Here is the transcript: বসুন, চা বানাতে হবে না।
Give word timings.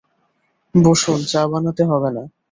বসুন, 0.75 1.19
চা 1.23 1.41
বানাতে 1.47 1.83
হবে 1.85 2.09
না। 2.15 2.23